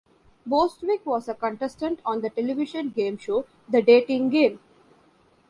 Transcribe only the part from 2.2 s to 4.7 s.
the television game show, "The Dating Game".